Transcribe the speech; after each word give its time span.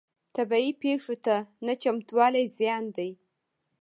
طبیعي 0.35 0.71
پیښو 0.83 1.15
ته 1.25 1.35
نه 1.65 1.73
چمتووالی 1.81 2.45
زیان 2.57 2.85
دی. 2.97 3.11